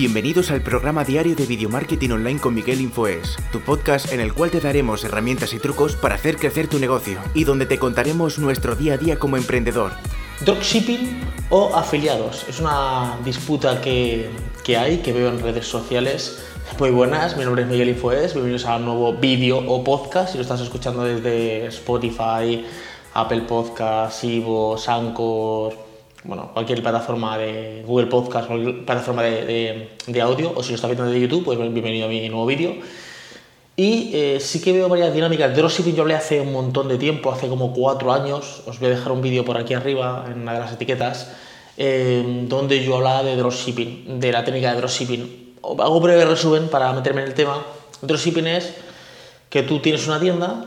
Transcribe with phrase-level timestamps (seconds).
[0.00, 4.32] Bienvenidos al programa diario de Video Marketing Online con Miguel Infoes, tu podcast en el
[4.32, 8.38] cual te daremos herramientas y trucos para hacer crecer tu negocio y donde te contaremos
[8.38, 9.90] nuestro día a día como emprendedor.
[10.42, 11.20] Dropshipping
[11.50, 12.46] o afiliados.
[12.48, 14.30] Es una disputa que,
[14.62, 16.44] que hay, que veo en redes sociales.
[16.78, 20.30] Muy buenas, mi nombre es Miguel Infoes, bienvenidos a un nuevo vídeo o podcast.
[20.30, 22.64] Si lo estás escuchando desde Spotify,
[23.14, 25.87] Apple Podcasts, Ivo, Anchor,
[26.28, 31.10] bueno, cualquier plataforma de Google Podcast, cualquier plataforma de, audio, o si lo estás viendo
[31.10, 32.74] de YouTube, pues bienvenido a mi nuevo vídeo.
[33.74, 35.56] Y eh, sí que veo varias dinámicas.
[35.56, 38.62] Dropshipping yo hablé hace un montón de tiempo, hace como cuatro años.
[38.66, 41.32] Os voy a dejar un vídeo por aquí arriba, en una de las etiquetas,
[41.78, 45.54] eh, donde yo hablaba de dropshipping, de la técnica de dropshipping.
[45.62, 47.64] Hago breve resumen para meterme en el tema.
[48.02, 48.74] Dropshipping es
[49.48, 50.66] que tú tienes una tienda,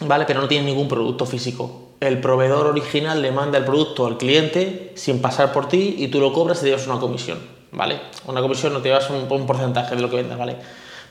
[0.00, 0.26] ¿vale?
[0.26, 4.92] Pero no tienes ningún producto físico el proveedor original le manda el producto al cliente
[4.96, 7.38] sin pasar por ti y tú lo cobras y te llevas una comisión,
[7.72, 8.00] ¿vale?
[8.26, 10.56] Una comisión no te llevas un, porcentaje de lo que vendas, ¿vale?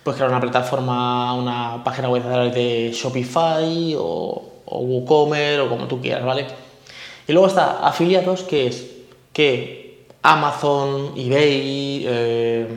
[0.04, 6.26] Puedes crear una plataforma, una página web de Shopify o, WooCommerce o como tú quieras,
[6.26, 6.46] ¿vale?
[7.28, 8.86] Y luego está afiliados, que es
[9.34, 12.68] que Amazon, eBay, eh,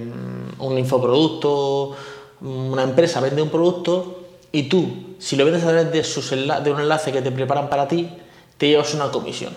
[0.58, 1.94] un infoproducto,
[2.40, 4.17] una empresa vende un producto
[4.52, 7.86] y tú, si lo vendes a través de, de un enlace que te preparan para
[7.86, 8.08] ti,
[8.56, 9.52] te llevas una comisión.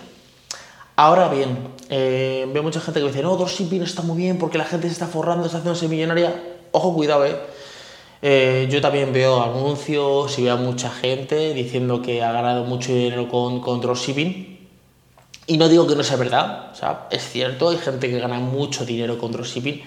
[0.95, 1.57] Ahora bien,
[1.89, 4.93] eh, veo mucha gente que dice, no, dropshipping está muy bien porque la gente se
[4.93, 6.43] está forrando, está haciéndose millonaria.
[6.71, 7.37] Ojo, cuidado, eh.
[8.21, 8.67] eh.
[8.69, 13.29] yo también veo anuncios y veo a mucha gente diciendo que ha ganado mucho dinero
[13.29, 14.59] con, con dropshipping.
[15.47, 18.39] Y no digo que no sea verdad, o sea, es cierto, hay gente que gana
[18.39, 19.81] mucho dinero con dropshipping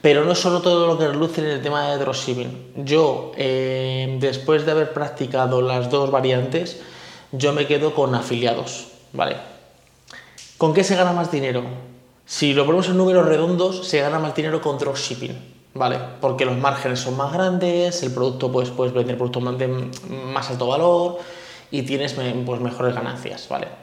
[0.00, 2.84] pero no es solo todo lo que reluce en el tema de dropshipping.
[2.84, 6.80] Yo, eh, después de haber practicado las dos variantes,
[7.32, 9.36] yo me quedo con afiliados, ¿vale?
[10.58, 11.64] ¿Con qué se gana más dinero?
[12.24, 15.36] Si lo ponemos en números redondos, se gana más dinero con dropshipping,
[15.74, 15.98] ¿vale?
[16.20, 20.66] Porque los márgenes son más grandes, el producto pues, puedes vender productos de más alto
[20.66, 21.18] valor
[21.70, 23.81] y tienes pues, mejores ganancias, ¿vale?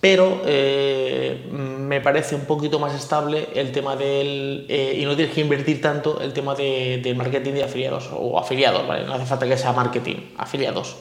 [0.00, 4.64] Pero eh, me parece un poquito más estable el tema del...
[4.68, 8.88] Eh, y no tienes que invertir tanto el tema de, marketing de afiliados o afiliados,
[8.88, 9.04] ¿vale?
[9.04, 10.96] No hace falta que sea marketing, afiliados.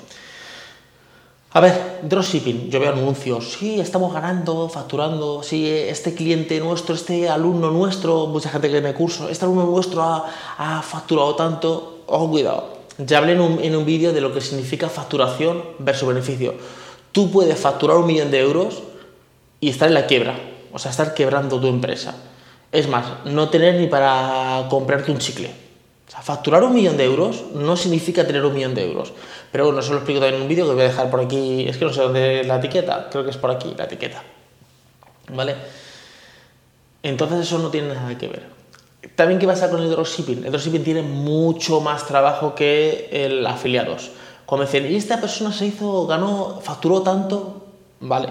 [1.52, 7.28] A ver, dropshipping, yo veo anuncios, sí, estamos ganando, facturando, sí, este cliente nuestro, este
[7.28, 12.80] alumno nuestro, mucha gente que me curso, este alumno nuestro ha, facturado tanto, ojo, cuidado.
[13.00, 16.54] Ya hablé en un, en un vídeo de lo que significa facturación versus beneficio.
[17.12, 18.84] Tú puedes facturar un millón de euros
[19.60, 20.36] y estar en la quiebra,
[20.72, 22.16] o sea, estar quebrando tu empresa.
[22.72, 25.50] Es más, no tener ni para comprarte un chicle.
[26.08, 29.14] O sea, facturar un millón de euros no significa tener un millón de euros.
[29.52, 31.68] Pero bueno, eso lo explico también en un vídeo que voy a dejar por aquí.
[31.68, 34.24] Es que no sé dónde la etiqueta, creo que es por aquí la etiqueta.
[35.34, 35.56] ¿Vale?
[37.04, 38.44] Entonces eso no tiene nada que ver.
[39.16, 40.46] También, ¿qué pasa con el dropshipping?
[40.46, 44.12] El dropshipping tiene mucho más trabajo que el afiliados.
[44.46, 47.68] Cuando dicen, y esta persona se hizo, ganó, facturó tanto,
[48.00, 48.30] vale,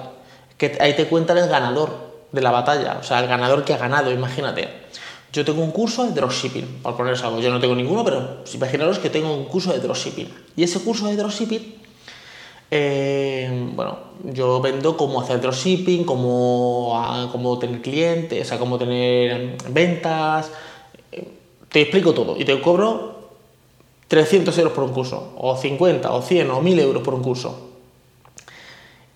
[0.59, 3.79] que ahí te cuentan el ganador de la batalla, o sea, el ganador que ha
[3.79, 4.69] ganado, imagínate.
[5.33, 8.99] Yo tengo un curso de dropshipping, por poneros algo, yo no tengo ninguno, pero imaginaros
[8.99, 10.29] que tengo un curso de dropshipping.
[10.57, 11.75] Y ese curso de dropshipping,
[12.71, 19.57] eh, bueno, yo vendo cómo hacer dropshipping, cómo, cómo tener clientes, o sea, cómo tener
[19.71, 20.51] ventas,
[21.69, 23.29] te explico todo y te cobro
[24.09, 27.68] 300 euros por un curso, o 50, o 100, o 1000 euros por un curso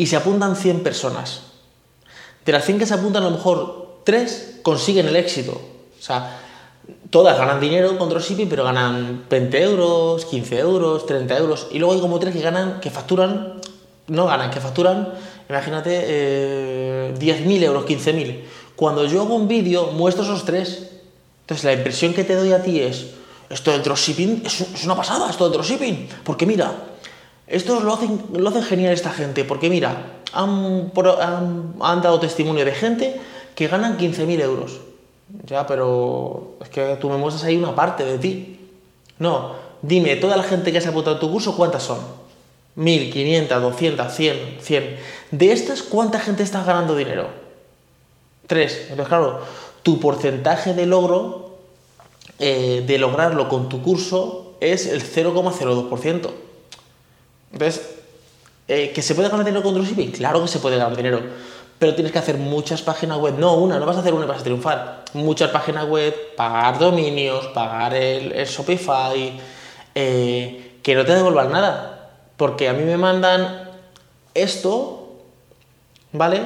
[0.03, 1.43] y se apuntan 100 personas.
[2.45, 5.53] De las 100 que se apuntan, a lo mejor 3 consiguen el éxito.
[5.53, 6.41] O sea,
[7.11, 11.69] todas ganan dinero con dropshipping, pero ganan 20 euros, 15 euros, 30 euros.
[11.71, 13.61] Y luego hay como 3 que ganan, que facturan,
[14.09, 15.15] no ganan, que facturan,
[15.49, 18.43] imagínate, eh, 10.000 euros, 15.000.
[18.75, 20.91] Cuando yo hago un vídeo, muestro esos 3.
[21.43, 23.07] Entonces, la impresión que te doy a ti es,
[23.49, 26.09] esto del dropshipping es, es una pasada, esto del dropshipping.
[26.25, 26.92] Porque mira,
[27.47, 30.93] esto lo hacen, lo hacen genial esta gente, porque mira, han,
[32.03, 33.21] dado testimonio de gente
[33.55, 34.81] que ganan 15.000 euros.
[35.47, 38.59] Ya, pero es que tú me muestras ahí una parte de ti.
[39.19, 39.53] No,
[39.83, 41.99] dime, toda la gente que se ha apuntado a tu curso, ¿cuántas son?
[42.77, 44.97] 1.500, 200, 100, 100.
[45.31, 47.29] De estas, ¿cuánta gente está ganando dinero?
[48.47, 48.87] Tres.
[48.91, 49.41] Entonces, claro,
[49.83, 51.57] tu porcentaje de logro,
[52.39, 56.31] eh, de lograrlo con tu curso, es el 0,02%.
[57.53, 57.97] Entonces,
[58.69, 60.13] eh, ¿que se puede ganar dinero con dropshipping?
[60.13, 61.21] Claro que se puede ganar dinero,
[61.79, 64.29] pero tienes que hacer muchas páginas web, no una, no vas a hacer una y
[64.29, 65.05] vas a triunfar.
[65.13, 69.39] Muchas páginas web, pagar dominios, pagar el, Shopify,
[69.95, 73.71] eh, que no te devuelvan nada, porque a mí me mandan
[74.33, 75.19] esto,
[76.13, 76.43] ¿vale?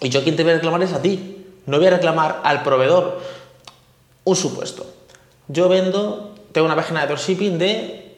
[0.00, 2.62] Y yo quien te voy a reclamar es a ti, no voy a reclamar al
[2.62, 3.20] proveedor.
[4.24, 4.86] un supuesto.
[5.48, 8.16] Yo vendo, tengo una página de dropshipping de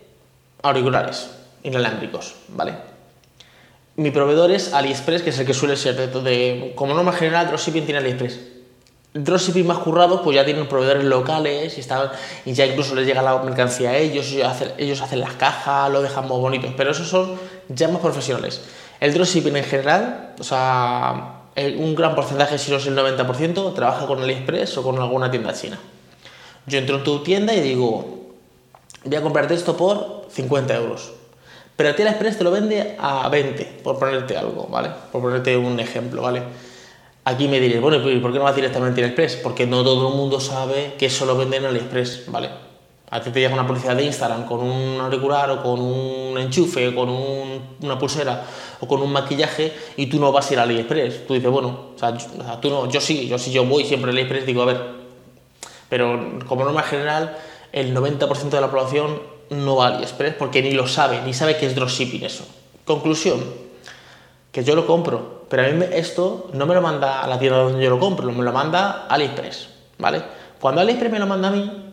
[0.62, 2.74] auriculares inalámbricos, ¿vale?
[3.96, 7.48] Mi proveedor es AliExpress, que es el que suele ser de, de como norma general,
[7.48, 8.38] dropshipping tiene AliExpress.
[9.12, 12.10] Dropshipping más currados, pues ya tienen proveedores locales y, están,
[12.44, 14.32] y ya incluso les llega la mercancía a ellos,
[14.78, 17.34] ellos hacen, las cajas, lo dejan muy bonitos, pero esos son
[17.68, 18.62] ya más profesionales.
[19.00, 24.06] El dropshipping en general, o sea, un gran porcentaje, si no es el 90%, trabaja
[24.06, 25.78] con AliExpress o con alguna tienda china.
[26.66, 28.30] Yo entro en tu tienda y digo,
[29.04, 31.19] voy a comprarte esto por 50 euros.
[31.80, 34.90] Pero a ti AliExpress te lo vende a 20, por ponerte algo, ¿vale?
[35.10, 36.42] Por ponerte un ejemplo, ¿vale?
[37.24, 39.36] Aquí me diréis, bueno, ¿y por qué no vas directamente a AliExpress?
[39.36, 42.50] Porque no todo el mundo sabe que eso lo venden en AliExpress, ¿vale?
[43.08, 46.88] A ti te llega una publicidad de Instagram con un auricular o con un enchufe
[46.88, 48.44] o con una pulsera
[48.80, 51.26] o con un maquillaje y tú no vas a ir a AliExpress.
[51.26, 52.14] Tú dices, bueno, o sea,
[52.60, 54.82] tú no, yo sí, yo sí, yo voy siempre a AliExpress digo, a ver,
[55.88, 57.38] pero como norma general,
[57.72, 61.56] el 90% de la población no va a AliExpress porque ni lo sabe, ni sabe
[61.56, 62.46] que es dropshipping eso.
[62.84, 63.42] Conclusión,
[64.52, 67.58] que yo lo compro, pero a mí esto no me lo manda a la tienda
[67.58, 69.68] donde yo lo compro, me lo manda AliExpress,
[69.98, 70.22] ¿vale?
[70.60, 71.92] Cuando AliExpress me lo manda a mí,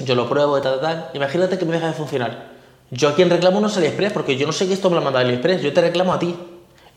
[0.00, 2.50] yo lo pruebo y tal, tal, imagínate que me deja de funcionar.
[2.90, 5.02] Yo a quien reclamo no es AliExpress, porque yo no sé que esto me lo
[5.02, 6.34] manda AliExpress, yo te reclamo a ti.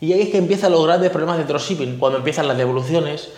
[0.00, 3.28] Y ahí es que empiezan los grandes problemas de dropshipping, cuando empiezan las devoluciones,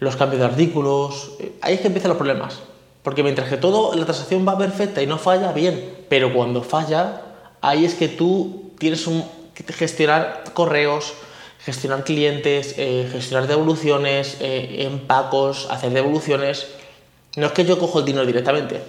[0.00, 2.60] los cambios de artículos, eh, ahí es que empiezan los problemas.
[3.04, 7.20] Porque mientras que todo, la transacción va perfecta y no falla, bien, pero cuando falla,
[7.60, 9.06] ahí es que tú tienes
[9.54, 11.12] que gestionar correos,
[11.64, 16.66] gestionar clientes, eh, gestionar devoluciones, eh, empacos, hacer devoluciones.
[17.36, 18.80] No es que yo cojo el dinero directamente.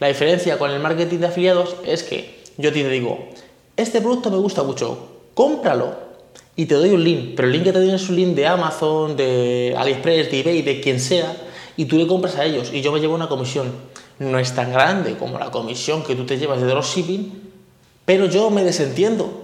[0.00, 3.28] La diferencia con el marketing de afiliados es que yo te digo,
[3.78, 5.94] este producto me gusta mucho, cómpralo
[6.56, 8.46] y te doy un link, pero el link que te doy es un link de
[8.46, 11.34] Amazon, de AliExpress, de eBay, de quien sea,
[11.76, 13.72] y tú le compras a ellos y yo me llevo una comisión.
[14.18, 17.52] No es tan grande como la comisión que tú te llevas de dropshipping,
[18.04, 19.42] pero yo me desentiendo.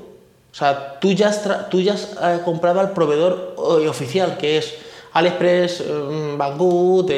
[0.50, 4.58] O sea, tú ya has, tú ya has eh, comprado al proveedor eh, oficial, que
[4.58, 4.74] es
[5.12, 7.10] AliExpress, eh, Banggood,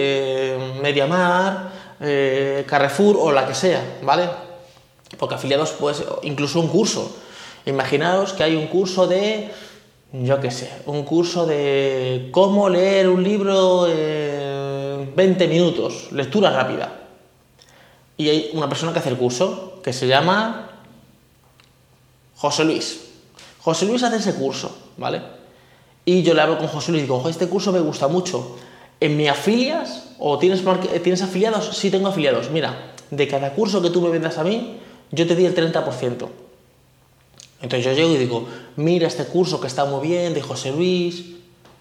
[0.82, 1.70] MediaMar,
[2.66, 4.28] Carrefour o la que sea, ¿vale?
[5.18, 7.14] Porque afiliados, pues, incluso un curso.
[7.66, 9.50] Imaginaos que hay un curso de,
[10.12, 13.86] yo qué sé, un curso de cómo leer un libro
[15.10, 17.00] en 20 minutos, lectura rápida.
[18.16, 20.70] Y hay una persona que hace el curso, que se llama
[22.36, 23.00] José Luis.
[23.62, 25.22] José Luis hace ese curso, ¿vale?
[26.04, 28.56] Y yo le hablo con José Luis y digo, este curso me gusta mucho.
[29.00, 30.14] ¿En mi afilias?
[30.18, 30.62] ¿O tienes,
[31.02, 31.76] tienes afiliados?
[31.76, 32.50] Sí, tengo afiliados.
[32.50, 34.78] Mira, de cada curso que tú me vendas a mí,
[35.10, 36.28] yo te di el 30%.
[37.62, 38.46] Entonces yo llego y digo,
[38.76, 41.24] mira este curso que está muy bien de José Luis,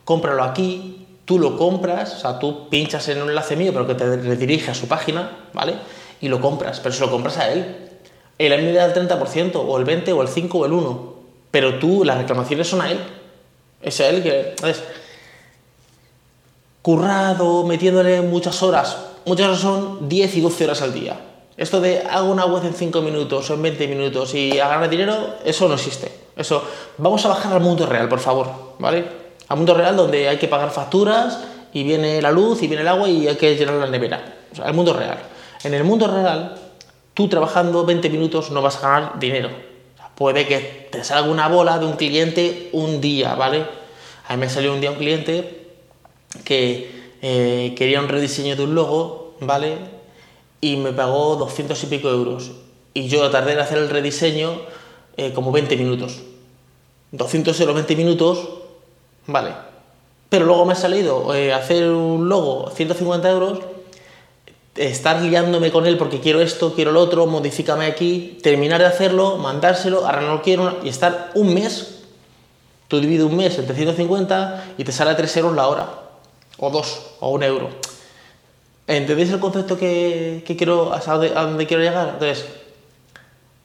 [0.04, 3.94] cómpralo aquí, tú lo compras, o sea, tú pinchas en un enlace mío, pero que
[3.94, 5.76] te redirige a su página, ¿vale?
[6.22, 7.76] Y lo compras, pero se lo compras a él.
[8.40, 11.00] Él me da el 30%, o el 20%, o el 5%, o el 1%.
[11.52, 13.00] Pero tú, las reclamaciones son a él.
[13.80, 14.56] Es a él que...
[14.60, 14.82] ¿sabes?
[16.82, 18.98] Currado, metiéndole muchas horas.
[19.28, 21.20] Muchas horas son 10 y 12 horas al día.
[21.58, 24.90] Esto de hago una web en 5 minutos o en 20 minutos y a ganar
[24.90, 26.12] dinero, eso no existe.
[26.36, 26.64] Eso,
[26.98, 28.48] vamos a bajar al mundo real, por favor,
[28.80, 29.29] ¿vale?
[29.50, 31.40] Al mundo real donde hay que pagar facturas
[31.74, 34.36] y viene la luz y viene el agua y hay que llenar la nevera.
[34.52, 35.18] O sea, mundo real.
[35.64, 36.56] En el mundo real,
[37.14, 39.50] tú trabajando 20 minutos no vas a ganar dinero.
[40.16, 43.66] puede que te salga una bola de un cliente un día, ¿vale?
[44.28, 45.68] A mí me salió un día un cliente
[46.46, 50.00] que eh, quería un rediseño de un logo, ¿vale?
[50.62, 52.52] y me pagó 200 y pico euros.
[52.94, 54.62] Y yo tardé en hacer el rediseño
[55.18, 56.22] eh, como 20 minutos.
[57.12, 58.50] 200 euros 20 minutos,
[59.32, 59.52] vale.
[60.30, 63.60] Pero luego me ha salido eh, hacer un logo 150 euros,
[64.76, 69.38] estar guiándome con él porque quiero esto, quiero lo otro, modifícame aquí, terminar de hacerlo,
[69.38, 72.04] mandárselo, ahora no lo quiero, y estar un mes,
[72.88, 75.90] tú divides un mes entre 150 y te sale a 3 euros la hora,
[76.58, 77.70] o 2, o 1 euro.
[78.88, 82.10] ¿Entendéis el concepto que, quiero, a dónde, quiero llegar?
[82.14, 82.46] Entonces,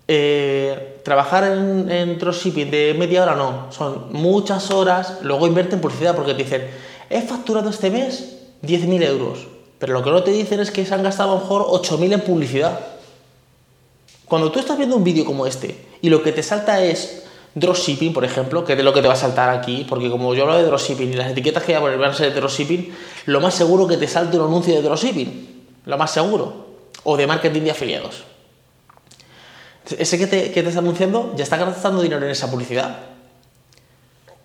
[0.06, 6.14] eh, trabajar en, dropshipping de media hora no, son muchas horas, luego invierte en publicidad
[6.14, 6.70] porque te dicen,
[7.08, 9.46] he facturado este mes 10.000 euros,
[9.78, 12.14] pero lo que no te dicen es que se han gastado a lo mejor 8.000
[12.14, 12.80] en publicidad.
[14.26, 18.12] Cuando tú estás viendo un vídeo como este y lo que te salta es dropshipping,
[18.12, 20.56] por ejemplo, que es lo que te va a saltar aquí, porque como yo hablo
[20.56, 22.92] de dropshipping y las etiquetas que voy a poner van a ser de dropshipping,
[23.26, 26.66] lo más seguro que te salte un anuncio de dropshipping, lo más seguro,
[27.04, 28.33] o de marketing de afiliados.
[29.98, 32.96] Ese que te, que te está anunciando ya está gastando dinero en esa publicidad.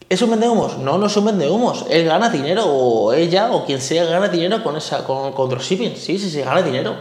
[0.10, 0.78] ¿Es un vendehumos?
[0.80, 1.86] No, no es un vendehumos.
[1.90, 5.96] Él gana dinero, o ella, o quien sea, gana dinero con, esa, con, con dropshipping.
[5.96, 6.96] Sí, sí, sí, gana dinero.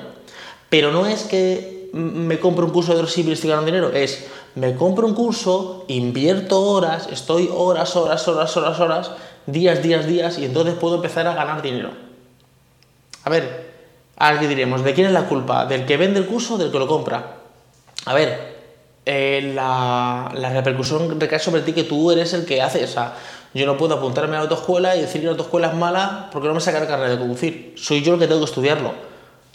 [0.68, 3.90] Pero no es que me compro un curso de dropshipping y estoy ganando dinero.
[3.92, 9.11] Es, me compro un curso, invierto horas, estoy horas, horas, horas, horas, horas,
[9.47, 11.90] días, días, días, y entonces puedo empezar a ganar dinero.
[13.25, 13.73] A ver,
[14.40, 15.64] qué diremos, ¿de quién es la culpa?
[15.64, 17.38] ¿Del que vende el curso o del que lo compra?
[18.08, 18.56] A ver,
[19.04, 22.84] eh, la, la, repercusión recae sobre ti que tú eres el que hace.
[22.84, 23.14] O sea,
[23.52, 26.48] yo no puedo apuntarme a la autoescuela y decir que la autoescuela es mala porque
[26.48, 27.74] no me saca la carrera de conducir.
[27.76, 28.92] Soy yo el que tengo que estudiarlo.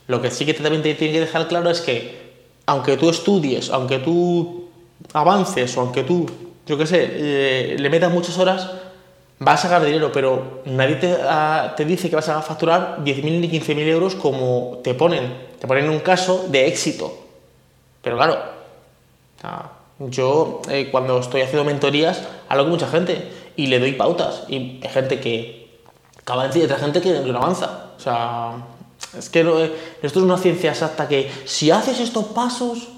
[0.05, 2.33] Lo que sí que también te tiene que dejar claro es que,
[2.67, 4.69] aunque tú estudies, aunque tú
[5.13, 6.29] avances o aunque tú,
[6.67, 8.69] yo qué sé, eh, le metas muchas horas,
[9.39, 13.39] vas a sacar dinero, pero nadie te, a, te dice que vas a facturar 10.000
[13.39, 15.33] ni 15.000 euros como te ponen.
[15.59, 17.22] Te ponen un caso de éxito.
[18.03, 18.37] Pero claro,
[19.99, 24.43] yo eh, cuando estoy haciendo mentorías hablo con mucha gente y le doy pautas.
[24.47, 25.63] Y hay gente que
[26.25, 27.91] de decir y otra gente que no avanza.
[27.97, 28.53] O sea,
[29.17, 32.89] es que no, esto es una ciencia exacta que si haces estos pasos,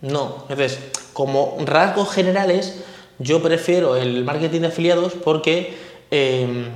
[0.00, 0.44] no.
[0.48, 0.78] Entonces,
[1.12, 2.82] como rasgos generales,
[3.18, 5.76] yo prefiero el marketing de afiliados porque
[6.10, 6.68] eh,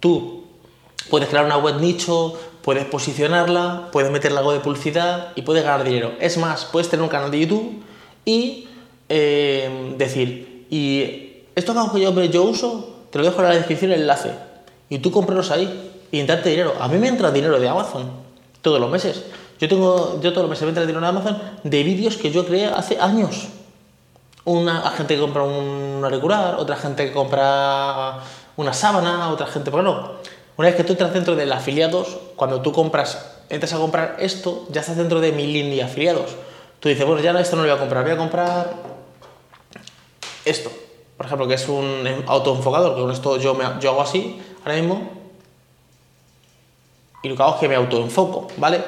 [0.00, 0.44] tú
[1.10, 5.84] puedes crear una web nicho, puedes posicionarla, puedes meterle algo de publicidad y puedes ganar
[5.84, 6.12] dinero.
[6.20, 7.82] Es más, puedes tener un canal de YouTube
[8.24, 8.68] y
[9.08, 14.00] eh, decir, y estos que yo, yo uso, te lo dejo en la descripción el
[14.00, 14.30] enlace,
[14.88, 16.74] y tú cómpralos ahí y entrarte dinero.
[16.80, 18.10] A mí me entra dinero de Amazon
[18.60, 19.24] todos los meses.
[19.60, 22.46] Yo tengo, yo todos los meses me entra dinero de Amazon de vídeos que yo
[22.46, 23.48] creé hace años.
[24.44, 28.18] Una gente que compra un auricular, otra gente que compra
[28.56, 30.12] una sábana, otra gente, bueno,
[30.56, 34.16] una vez que tú entras dentro de los afiliados, cuando tú compras, entras a comprar
[34.18, 36.36] esto, ya estás dentro de mi línea de afiliados.
[36.80, 38.74] Tú dices, bueno, ya esto no lo voy a comprar, voy a comprar
[40.44, 40.70] esto,
[41.16, 44.74] por ejemplo, que es un autoenfocador, que con esto yo, me, yo hago así, ahora
[44.74, 45.10] mismo,
[47.22, 48.82] y lo que hago es que me autoenfoco, ¿vale?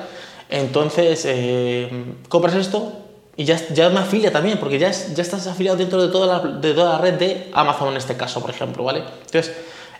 [0.50, 2.92] Entonces, eh, compras esto
[3.36, 6.48] y ya, ya me afilia también, porque ya, ya estás afiliado dentro de toda, la,
[6.58, 9.02] de toda la red de Amazon en este caso, por ejemplo, ¿vale?
[9.26, 9.52] Entonces,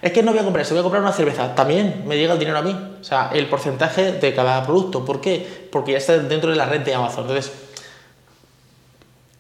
[0.05, 2.35] es que no voy a comprar esto, voy a comprar una cerveza, también me llega
[2.35, 5.67] el dinero a mí, o sea, el porcentaje de cada producto, ¿por qué?
[5.73, 7.51] Porque ya está dentro de la red de Amazon, entonces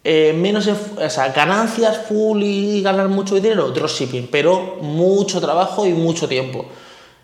[0.02, 5.92] eh, menos o sea, ganancias full y ganar mucho dinero, dropshipping, pero mucho trabajo y
[5.92, 6.64] mucho tiempo.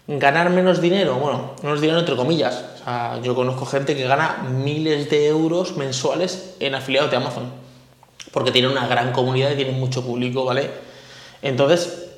[0.07, 2.63] Ganar menos dinero, bueno, menos dinero entre comillas.
[2.75, 7.51] O sea, yo conozco gente que gana miles de euros mensuales en afiliados de Amazon,
[8.33, 10.71] porque tiene una gran comunidad y tiene mucho público, ¿vale?
[11.41, 12.10] Entonces,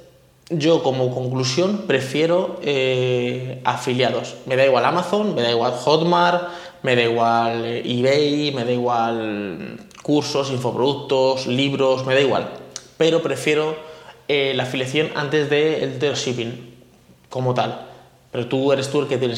[0.48, 4.36] yo como conclusión prefiero eh, afiliados.
[4.46, 6.48] Me da igual Amazon, me da igual Hotmart,
[6.82, 12.50] me da igual eh, eBay, me da igual cursos, infoproductos, libros, me da igual.
[12.98, 13.76] Pero prefiero
[14.28, 16.74] eh, la afiliación antes del de dropshipping
[17.28, 17.86] como tal.
[18.30, 19.30] Pero tú eres tú el que tienes